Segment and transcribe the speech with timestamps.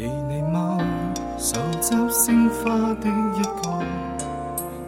[0.00, 0.78] 是你吗？
[1.36, 2.72] 手执鲜花
[3.02, 3.06] 的
[3.36, 3.84] 一个，